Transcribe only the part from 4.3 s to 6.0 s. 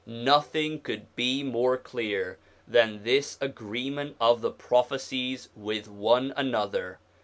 the prophecies with